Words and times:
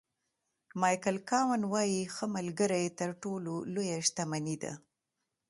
مایکل 0.81 1.17
کاون 1.29 1.61
وایي 1.71 2.01
ښه 2.15 2.25
ملګری 2.35 2.85
تر 2.99 3.09
ټولو 3.21 3.53
لویه 3.73 3.97
شتمني 4.07 4.55
ده. 4.63 4.73